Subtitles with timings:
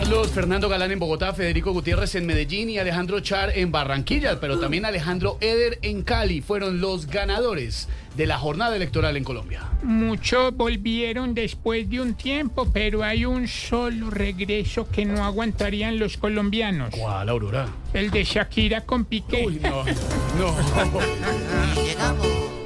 [0.00, 4.58] Carlos Fernando Galán en Bogotá, Federico Gutiérrez en Medellín y Alejandro Char en Barranquilla, pero
[4.58, 9.60] también Alejandro Eder en Cali fueron los ganadores de la jornada electoral en Colombia.
[9.82, 16.16] Muchos volvieron después de un tiempo, pero hay un solo regreso que no aguantarían los
[16.16, 16.94] colombianos.
[16.98, 17.68] ¿Cuál, Aurora?
[17.92, 19.44] El de Shakira con Piqué.
[19.46, 19.84] Uy, no,
[20.38, 20.54] no.
[21.84, 22.59] Llegamos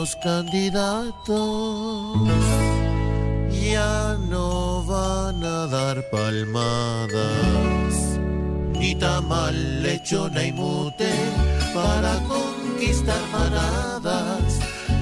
[0.00, 1.36] los candidatos
[3.70, 7.92] ya no van a dar palmadas,
[8.78, 11.12] ni tamal, lechona y mute
[11.74, 14.48] para conquistar manadas.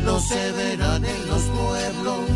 [0.05, 2.31] No se verán en los pueblos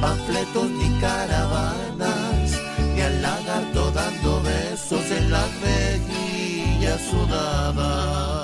[0.00, 2.46] panfletos ni caravanas,
[2.94, 8.35] ni al lagarto dando besos en las mejillas sudadas.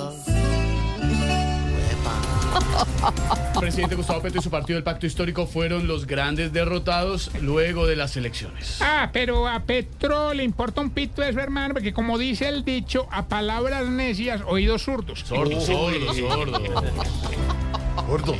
[3.54, 7.86] El presidente Gustavo Petro y su partido del Pacto Histórico fueron los grandes derrotados luego
[7.86, 8.78] de las elecciones.
[8.80, 13.08] Ah, pero a Petro le importa un pito eso, hermano, porque como dice el dicho,
[13.10, 15.20] a palabras necias, oídos zurdos.
[15.20, 16.62] Sordo, sordo, sordo.
[18.08, 18.34] Gordo.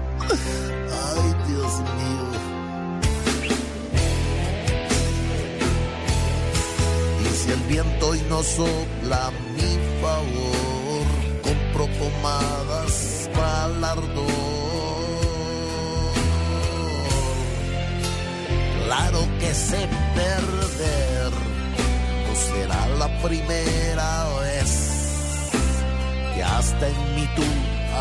[0.00, 2.26] Ay, Dios mío.
[7.20, 10.77] Y si el viento hoy no sopla a mi favor,
[11.48, 14.26] compro pomadas para el ardor.
[18.84, 21.32] Claro que sé perder,
[22.26, 24.10] no será la primera
[24.40, 24.70] vez
[26.34, 27.48] que hasta en mi tú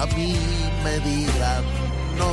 [0.02, 0.36] a mí
[0.84, 1.64] me digan
[2.18, 2.32] no.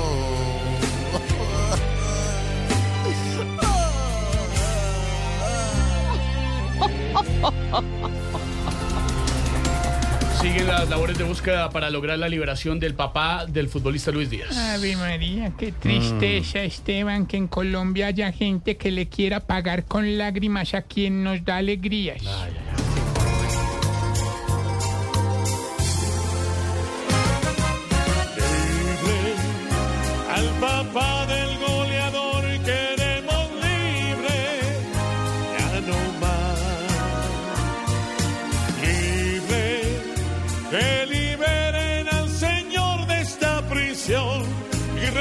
[10.54, 14.56] Siguen las labores de búsqueda para lograr la liberación del papá del futbolista Luis Díaz.
[14.56, 20.16] Ave María, qué tristeza, Esteban, que en Colombia haya gente que le quiera pagar con
[20.16, 22.22] lágrimas a quien nos da alegrías.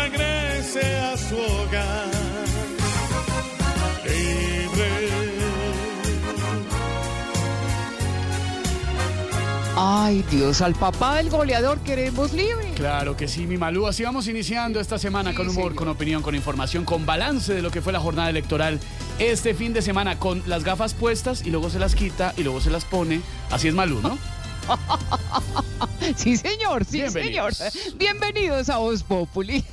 [0.04, 2.12] Regrese a su hogar.
[4.04, 5.10] Libre.
[9.76, 12.74] Ay, Dios, al papá del goleador queremos libre.
[12.76, 13.88] Claro que sí, mi Malú.
[13.88, 17.72] Así vamos iniciando esta semana con humor, con opinión, con información, con balance de lo
[17.72, 18.80] que fue la jornada electoral
[19.20, 22.62] este fin de semana, con las gafas puestas y luego se las quita y luego
[22.62, 23.22] se las pone.
[23.52, 24.18] Así es Malú, ¿no?
[26.18, 27.54] Sí, señor, sí, señor.
[27.54, 27.96] Bienvenidos.
[27.98, 29.64] Bienvenidos a Voz Populi.